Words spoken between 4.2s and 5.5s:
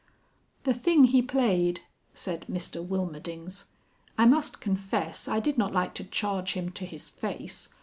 must confess I